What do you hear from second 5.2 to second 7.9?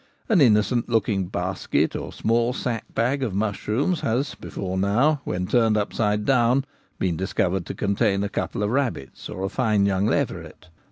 when turned upside down, been discovered to